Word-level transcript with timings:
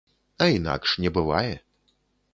А 0.45 0.47
інакш 0.53 0.95
не 1.05 1.13
бывае. 1.19 1.55